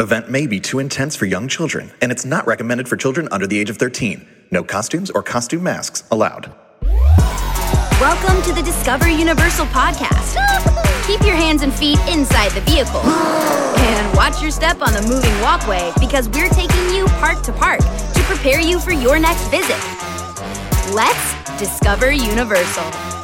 [0.00, 3.46] Event may be too intense for young children, and it's not recommended for children under
[3.46, 4.26] the age of 13.
[4.50, 6.50] No costumes or costume masks allowed.
[8.00, 10.38] Welcome to the Discover Universal podcast.
[11.06, 13.02] Keep your hands and feet inside the vehicle.
[13.02, 17.80] And watch your step on the moving walkway because we're taking you park to park
[17.80, 19.76] to prepare you for your next visit.
[20.94, 23.19] Let's Discover Universal.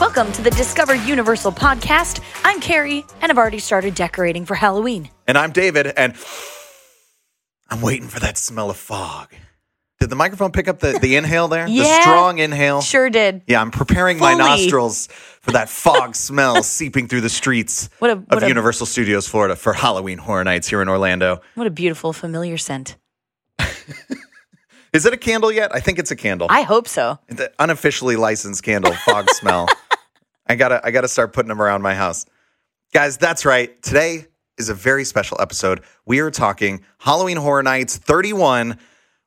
[0.00, 2.20] Welcome to the Discover Universal podcast.
[2.44, 5.08] I'm Kari, and I've already started decorating for Halloween.
[5.28, 6.14] And I'm David, and
[7.70, 9.32] I'm waiting for that smell of fog.
[10.00, 11.66] Did the microphone pick up the, the inhale there?
[11.66, 12.80] The strong inhale?
[12.80, 13.42] Sure did.
[13.46, 18.24] Yeah, I'm preparing my nostrils for that fog smell seeping through the streets What a-
[18.36, 21.40] of a- Universal Studios Florida for Halloween Horror Nights here in Orlando.
[21.54, 22.96] What a beautiful, familiar scent.
[24.92, 25.74] Is it a candle yet?
[25.74, 26.46] I think it's a candle.
[26.50, 27.18] I hope so.
[27.26, 29.66] the unofficially licensed candle fog smell.
[30.46, 32.26] I gotta I gotta start putting them around my house.
[32.92, 33.82] Guys, that's right.
[33.82, 34.26] Today
[34.58, 35.82] is a very special episode.
[36.06, 38.78] We are talking Halloween Horror Nights 31.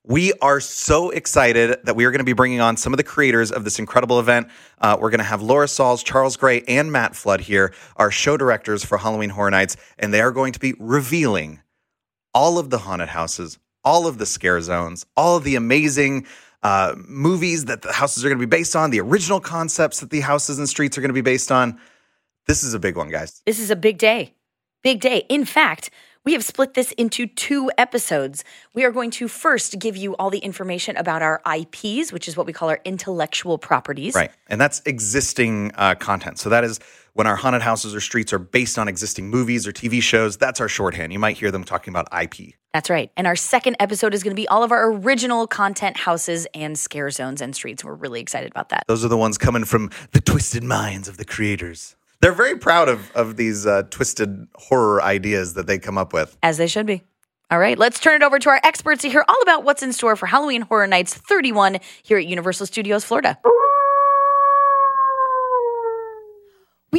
[0.04, 3.04] We are so excited that we are going to be bringing on some of the
[3.04, 4.48] creators of this incredible event.
[4.80, 8.38] Uh, we're going to have Laura Sauls, Charles Gray, and Matt Flood here, our show
[8.38, 11.60] directors for Halloween Horror Nights, and they are going to be revealing
[12.34, 16.26] all of the haunted houses, all of the scare zones, all of the amazing
[16.64, 20.10] uh, movies that the houses are going to be based on, the original concepts that
[20.10, 21.80] the houses and streets are going to be based on.
[22.48, 23.42] This is a big one, guys.
[23.46, 24.34] This is a big day.
[24.84, 25.26] Big day.
[25.30, 25.90] In fact,
[26.24, 28.44] we have split this into two episodes.
[28.74, 32.36] We are going to first give you all the information about our IPs, which is
[32.36, 34.14] what we call our intellectual properties.
[34.14, 34.32] Right.
[34.48, 36.38] And that's existing uh, content.
[36.38, 36.82] So that is
[37.18, 40.38] when our haunted houses or streets are based on existing movies or TV shows.
[40.38, 41.12] That's our shorthand.
[41.12, 42.54] You might hear them talking about IP.
[42.74, 43.12] That's right.
[43.18, 46.78] And our second episode is going to be all of our original content houses and
[46.78, 47.84] scare zones and streets.
[47.84, 48.84] We're really excited about that.
[48.88, 51.96] Those are the ones coming from the twisted minds of the creators.
[52.22, 56.38] They're very proud of, of these uh, twisted horror ideas that they come up with.
[56.44, 57.02] As they should be.
[57.50, 59.92] All right, let's turn it over to our experts to hear all about what's in
[59.92, 63.40] store for Halloween Horror Nights 31 here at Universal Studios Florida.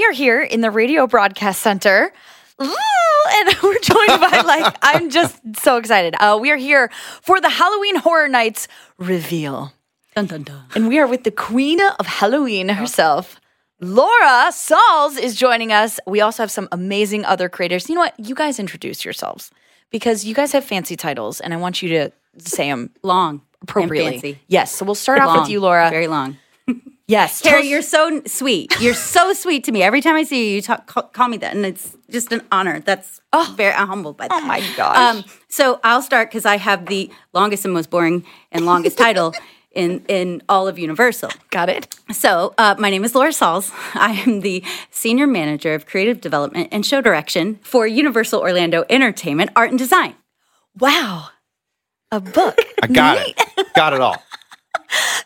[0.08, 2.12] Are here in the Radio Broadcast Center.
[2.58, 2.68] And
[3.62, 6.14] we're joined by, like, I'm just so excited.
[6.18, 9.72] Uh, we are here for the Halloween Horror Nights reveal.
[10.16, 10.64] Dun, dun, dun.
[10.74, 13.38] And we are with the queen of Halloween herself.
[13.80, 16.00] Laura Sauls is joining us.
[16.06, 17.88] We also have some amazing other creators.
[17.88, 18.18] You know what?
[18.18, 19.50] You guys introduce yourselves
[19.90, 23.42] because you guys have fancy titles, and I want you to say them Long.
[23.62, 24.40] appropriately.
[24.48, 24.74] Yes.
[24.74, 25.90] So we'll start off with you, Laura.
[25.90, 26.38] Very long.
[27.08, 27.40] Yes.
[27.40, 28.78] tell Kari, you're so sweet.
[28.80, 29.82] You're so sweet to me.
[29.82, 32.42] Every time I see you, you talk, call, call me that, and it's just an
[32.52, 32.80] honor.
[32.80, 34.42] That's oh, very I'm humbled by that.
[34.42, 34.96] Oh my gosh.
[34.96, 39.34] Um, so I'll start because I have the longest and most boring and longest title
[39.72, 41.30] in in all of Universal.
[41.50, 41.96] got it.
[42.12, 43.72] So, uh, my name is Laura Sauls.
[43.94, 49.50] I am the Senior Manager of Creative Development and Show Direction for Universal Orlando Entertainment
[49.56, 50.14] Art and Design.
[50.78, 51.28] Wow.
[52.10, 52.58] A book.
[52.82, 53.74] I got it.
[53.74, 54.22] got it all.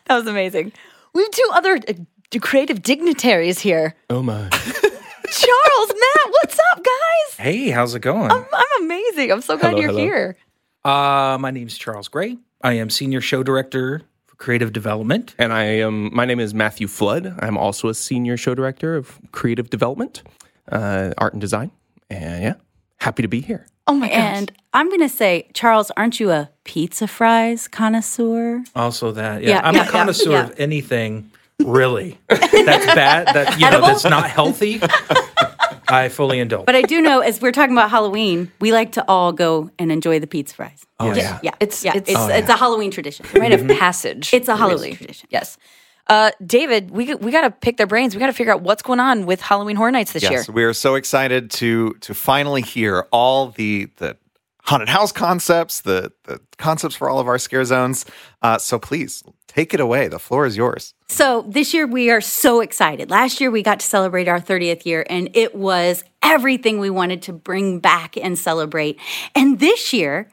[0.06, 0.72] that was amazing.
[1.14, 3.94] We have two other uh, creative dignitaries here.
[4.08, 4.48] Oh my.
[4.50, 7.36] Charles, Matt, what's up, guys?
[7.38, 8.30] Hey, how's it going?
[8.30, 9.32] I'm, I'm amazing.
[9.32, 10.02] I'm so glad Hello, you're hello.
[10.02, 10.36] here.
[10.84, 12.36] Uh, my name's Charles Gray.
[12.62, 15.34] I am senior show director for creative development.
[15.38, 16.14] And I am.
[16.14, 17.34] My name is Matthew Flood.
[17.40, 20.22] I'm also a senior show director of creative development,
[20.70, 21.70] uh, art and design.
[22.10, 22.54] And yeah,
[22.98, 23.66] happy to be here.
[23.86, 24.16] Oh my gosh.
[24.16, 28.62] And I'm going to say, Charles, aren't you a pizza fries connoisseur?
[28.76, 30.44] Also, that yeah, Yeah, I'm yeah, a connoisseur yeah.
[30.44, 33.26] of anything really that's bad.
[33.34, 34.80] That you know that's not healthy.
[35.88, 36.64] I fully indulge.
[36.64, 39.92] But I do know, as we're talking about Halloween, we like to all go and
[39.92, 40.86] enjoy the pizza fries.
[40.98, 41.40] oh Just- yeah.
[41.42, 43.26] yeah, It's- yeah, it's- it's Oh, it's a Halloween tradition.
[43.34, 43.78] rite of mm-hmm.
[43.78, 44.32] passage.
[44.32, 45.28] It's a Halloween tradition.
[45.30, 45.58] Yes.
[46.08, 48.14] Uh, David, we we got to pick their brains.
[48.14, 50.40] We got to figure out what's going on with Halloween Horror Nights this Yes, year.
[50.40, 54.16] Yes, we are so excited to to finally hear all the the
[54.64, 58.04] haunted house concepts, the the concepts for all of our scare zones.
[58.42, 60.08] Uh, so please take it away.
[60.08, 60.94] The floor is yours.
[61.08, 63.10] So this year we are so excited.
[63.10, 67.22] Last year we got to celebrate our 30th year and it was everything we wanted
[67.22, 68.98] to bring back and celebrate.
[69.34, 70.30] And this year,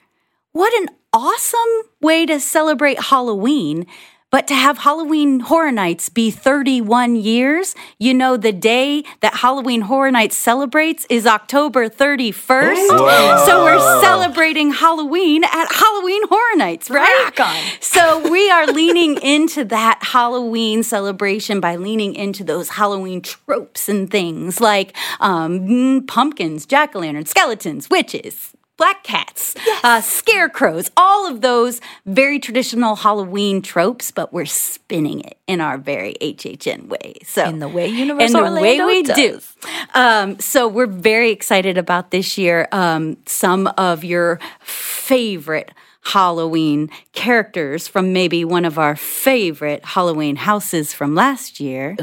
[0.53, 1.59] what an awesome
[2.01, 3.85] way to celebrate Halloween.
[4.31, 9.81] But to have Halloween Horror Nights be 31 years, you know, the day that Halloween
[9.81, 13.45] Horror Nights celebrates is October 31st.
[13.45, 17.23] So we're celebrating Halloween at Halloween Horror Nights, right?
[17.23, 17.57] Rock on.
[17.79, 24.11] So we are leaning into that Halloween celebration by leaning into those Halloween tropes and
[24.11, 29.53] things like um, pumpkins, jack o' lanterns, skeletons, witches, black cats,
[29.83, 35.77] uh, scarecrows, all of those very traditional Halloween tropes, but we're spinning it in our
[35.77, 37.15] very HHN way.
[37.25, 39.31] So In the way Universal in the way Orlando we do.
[39.33, 39.55] does.
[39.93, 42.67] Um, so we're very excited about this year.
[42.71, 45.71] Um, some of your favorite
[46.01, 51.97] Halloween characters from maybe one of our favorite Halloween houses from last year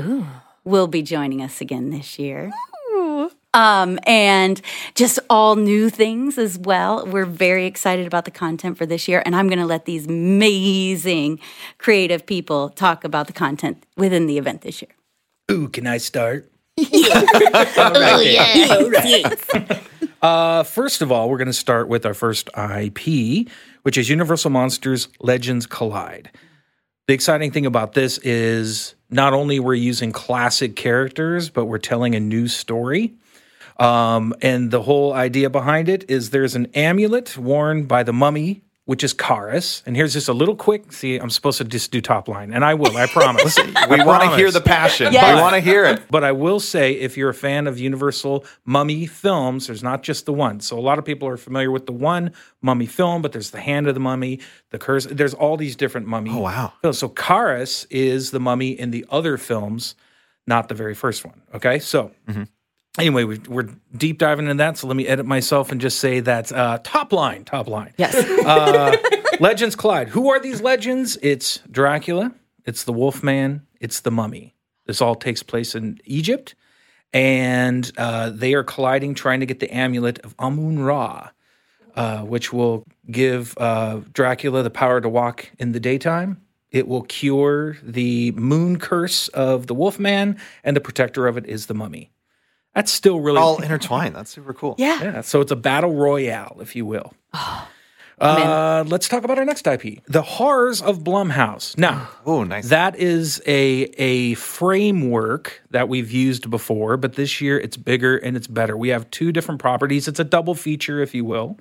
[0.65, 2.53] will be joining us again this year.
[3.57, 4.61] Um, and
[4.95, 7.07] just all new things as well.
[7.07, 10.07] We're very excited about the content for this year, and I'm going to let these
[10.07, 11.41] amazing
[11.79, 14.91] creative people talk about the content within the event this year.
[15.51, 16.53] Ooh, can I start?
[17.79, 18.91] Oh,
[20.23, 23.49] Uh, first of all, we're going to start with our first IP,
[23.83, 26.31] which is Universal Monsters Legends Collide.
[27.07, 32.15] The exciting thing about this is not only we're using classic characters, but we're telling
[32.15, 33.15] a new story.
[33.79, 38.63] Um, and the whole idea behind it is there's an amulet worn by the mummy,
[38.87, 39.83] which is Kharis.
[39.85, 40.93] And here's just a little quick.
[40.93, 42.97] See, I'm supposed to just do top line, and I will.
[42.97, 43.59] I promise.
[43.91, 45.13] We want to hear the passion.
[45.13, 46.03] We want to hear it.
[46.11, 50.25] But I will say, if you're a fan of Universal Mummy films, there's not just
[50.27, 50.61] the one.
[50.61, 52.33] So a lot of people are familiar with the one
[52.63, 54.41] Mummy film, but there's the Hand of the Mummy,
[54.71, 55.07] the Curse.
[55.07, 56.31] There's all these different Mummy.
[56.33, 56.73] Oh wow.
[56.83, 56.99] films.
[56.99, 59.95] So Kharis is the Mummy in the other films,
[60.47, 61.43] not the very first one.
[61.55, 62.13] Okay, so.
[62.99, 66.21] Anyway, we, we're deep diving into that, so let me edit myself and just say
[66.21, 67.93] that uh, top line, top line.
[67.97, 68.15] Yes.
[68.47, 68.97] Uh,
[69.41, 70.09] legends collide.
[70.09, 71.19] Who are these legends?
[71.21, 72.33] It's Dracula,
[72.65, 74.55] it's the Wolfman, it's the Mummy.
[74.87, 76.55] This all takes place in Egypt,
[77.13, 81.31] and uh, they are colliding, trying to get the amulet of Amun Ra,
[81.97, 86.41] uh, which will give uh, Dracula the power to walk in the daytime.
[86.71, 91.67] It will cure the moon curse of the Wolfman, and the protector of it is
[91.67, 92.11] the Mummy.
[92.77, 94.15] That's still really All intertwined.
[94.15, 94.77] That's super cool.
[94.79, 95.03] yeah.
[95.03, 97.13] yeah, so it's a battle royale, if you will.
[98.19, 101.77] Uh, let's talk about our next IP, The Horrors of Blumhouse.
[101.77, 102.71] Now, Oh, nice.
[102.71, 108.35] that is a a framework that we've used before, but this year it's bigger and
[108.35, 108.75] it's better.
[108.75, 110.09] We have two different properties.
[110.09, 111.59] It's a double feature, if you will,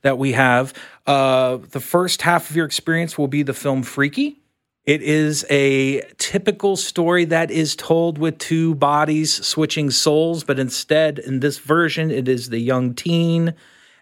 [0.00, 0.72] that we have.
[1.06, 4.38] Uh, the first half of your experience will be the film Freaky.
[4.86, 11.18] It is a typical story that is told with two bodies switching souls, but instead,
[11.18, 13.54] in this version, it is the young teen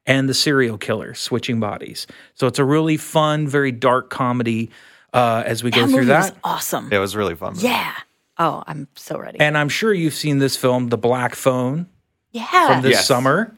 [0.06, 2.06] and the serial killer switching bodies.
[2.34, 4.70] So it's a really fun, very dark comedy
[5.12, 6.32] uh, as we go That through that.
[6.32, 6.92] was awesome.
[6.92, 7.54] it was really fun.
[7.58, 7.92] Yeah.
[8.38, 9.40] Oh, I'm so ready.
[9.40, 11.88] And I'm sure you've seen this film, The Black Phone,
[12.30, 12.66] yeah.
[12.68, 13.06] from this Yes.
[13.06, 13.54] summer.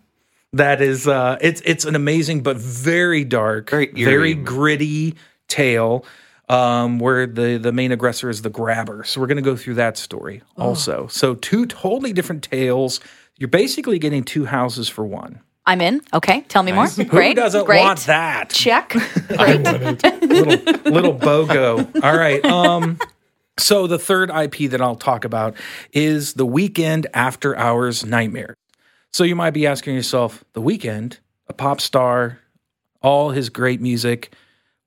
[0.54, 5.14] That is, uh, it's it's an amazing but very dark, Very eerie very gritty
[5.46, 6.04] tale.
[6.50, 9.04] Um, where the the main aggressor is the grabber.
[9.04, 10.70] So we're going to go through that story Oh.
[10.70, 11.06] also.
[11.06, 12.98] So two totally different tales.
[13.38, 15.40] You're basically getting two houses for one.
[15.64, 16.00] I'm in.
[16.12, 16.40] Okay.
[16.48, 16.86] Tell me more.
[16.86, 16.96] Great.
[16.96, 17.36] Who Great.
[17.36, 17.80] doesn't Great.
[17.82, 18.50] want that?
[18.50, 18.88] Check.
[19.28, 19.62] Great.
[19.62, 22.02] little little bogo.
[22.02, 22.44] All right.
[22.44, 22.98] Um
[23.58, 25.54] so the third IP that I'll talk about
[25.92, 28.54] is the Weeknd after hours nightmare.
[29.12, 32.38] So you might be asking yourself, the Weeknd, a pop star,
[33.02, 34.34] all his great music,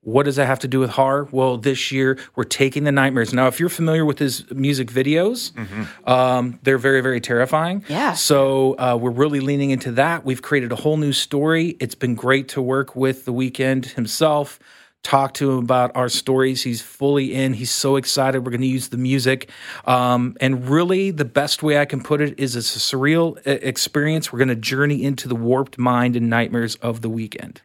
[0.04, 1.28] what does that have to do with horror?
[1.32, 3.32] Well, this year we're taking the nightmares.
[3.32, 5.52] Now, if you're familiar with his music videos,
[6.08, 7.84] um, they're very, very terrifying.
[7.88, 8.12] Yeah.
[8.12, 10.24] So uh, we're really leaning into that.
[10.24, 11.76] We've created a whole new story.
[11.80, 14.58] It's been great to work with the Weeknd himself.
[15.02, 16.62] Talk to him about our stories.
[16.62, 17.52] He's fully in.
[17.52, 18.42] He's so excited.
[18.44, 19.50] We're going to use the music.
[19.84, 23.58] Um, and really, the best way I can put it is it's a surreal uh,
[23.60, 24.32] experience.
[24.32, 27.58] We're going to journey into the warped mind and nightmares of the Weeknd.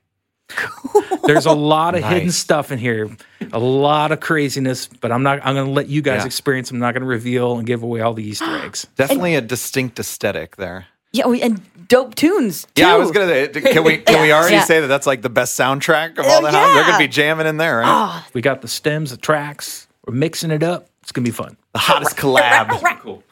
[1.34, 3.10] There's a lot of hidden stuff in here,
[3.52, 5.40] a lot of craziness, but I'm not.
[5.46, 6.26] I'm going to let you guys Yeah.
[6.26, 6.72] experience.
[6.72, 8.88] I'm not going to reveal and give away all the Easter eggs.
[8.96, 10.88] Definitely a distinct aesthetic there.
[11.12, 11.28] yeah.
[11.28, 12.68] we- And dope tunes.
[12.76, 12.84] Too.
[12.84, 13.28] Yeah, I was gonna.
[13.28, 14.64] say, Can we can we already Yeah.
[14.64, 16.76] say that that's like the best soundtrack of all oh, the houses?
[16.76, 17.88] They're gonna be jamming in there, right?
[18.24, 18.28] Oh.
[18.34, 19.88] We got the stems, the tracks.
[20.06, 20.88] We're mixing it up.
[21.02, 21.58] It's going to be fun.
[21.74, 22.70] the hottest collab.
[23.02, 23.24] Cool.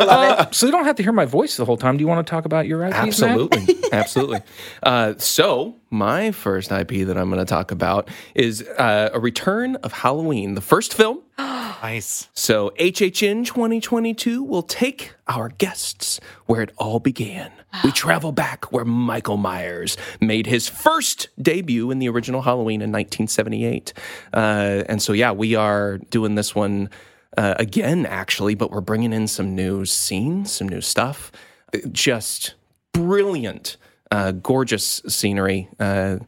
[0.00, 1.96] Uh, so you don't have to hear my voice the whole time.
[1.96, 2.92] Do you want to talk about your IPs?
[2.94, 3.08] Matt?
[3.08, 3.76] Absolutely.
[3.92, 4.40] Absolutely.
[4.82, 9.76] Uh, so, my first IP that I'm going to talk about is uh, a return
[9.76, 11.20] of Halloween, the first film.
[11.38, 12.28] nice.
[12.32, 17.50] So, HHN 2022 will take our guests where it all began.
[17.84, 22.90] We travel back where Michael Myers made his first debut in the original Halloween in
[22.90, 23.92] 1978.
[24.32, 26.90] Uh, and so, yeah, we are doing this one
[27.36, 31.30] uh, again, actually, but we're bringing in some new scenes, some new stuff.
[31.92, 32.54] Just
[32.92, 33.76] brilliant,
[34.10, 35.68] uh, gorgeous scenery.
[35.78, 36.18] Uh,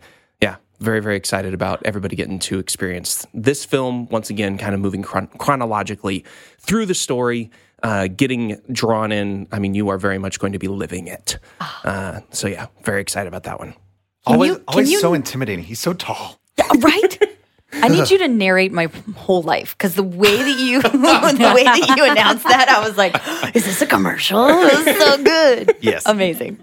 [0.40, 4.80] yeah, very, very excited about everybody getting to experience this film once again, kind of
[4.80, 6.25] moving chron- chronologically
[6.61, 7.50] through the story,
[7.82, 9.49] uh, getting drawn in.
[9.50, 11.38] I mean, you are very much going to be living it.
[11.85, 13.75] Uh, so, yeah, very excited about that one.
[14.25, 15.64] always you- can always you- so intimidating.
[15.64, 16.38] He's so tall.
[16.56, 17.18] Yeah, right?
[17.75, 21.64] I need you to narrate my whole life because the way that you the way
[21.64, 23.14] that you announced that, I was like,
[23.57, 24.47] "Is this a commercial?
[24.49, 26.05] It was so good." Yes.
[26.07, 26.59] amazing.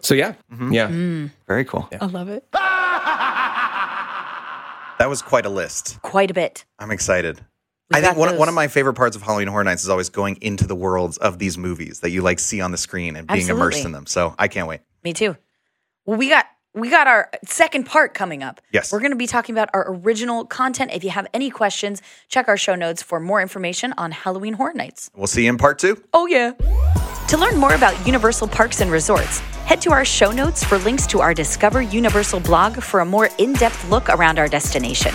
[0.00, 0.72] So yeah, Mm-hmm.
[0.72, 1.28] yeah.
[1.46, 1.88] Very cool.
[2.00, 2.44] I love it.
[4.98, 6.00] That was quite a list.
[6.02, 6.64] Quite a bit.
[6.78, 7.40] I'm excited.
[7.90, 8.38] We I think one, those.
[8.38, 11.18] one of my favorite parts of Halloween Horror Nights is always going into the worlds
[11.18, 14.06] of these movies that you like see on the screen and being immersed in them.
[14.06, 14.80] So I can't wait.
[15.02, 15.36] Me too.
[16.06, 18.60] Well, we got we got our second part coming up.
[18.72, 18.92] Yes.
[18.92, 20.90] We're going to be talking about our original content.
[20.92, 24.72] If you have any questions, check our show notes for more information on Halloween Horror
[24.74, 25.10] Nights.
[25.14, 26.02] We'll see you in part two.
[26.14, 26.52] Oh yeah.
[27.28, 31.06] To learn more about Universal Parks and Resorts, head to our show notes for links
[31.08, 35.12] to our Discover Universal blog for a more in-depth look around our destination.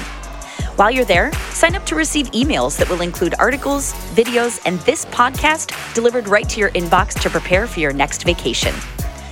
[0.77, 5.05] While you're there, sign up to receive emails that will include articles, videos, and this
[5.05, 8.75] podcast delivered right to your inbox to prepare for your next vacation.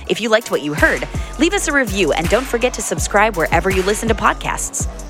[0.06, 1.08] If you liked what you heard,
[1.38, 5.05] leave us a review and don't forget to subscribe wherever you listen to podcasts.